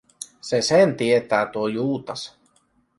Se 0.41 0.61
sen 0.61 0.95
tietää, 0.97 1.45
tuo 1.45 1.67
Juutas. 1.67 2.39